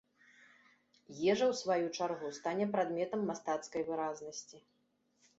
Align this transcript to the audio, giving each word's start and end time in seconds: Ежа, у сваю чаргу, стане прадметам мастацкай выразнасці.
Ежа, 1.33 1.45
у 1.51 1.51
сваю 1.59 1.89
чаргу, 1.97 2.31
стане 2.37 2.65
прадметам 2.75 3.27
мастацкай 3.31 3.81
выразнасці. 3.91 4.57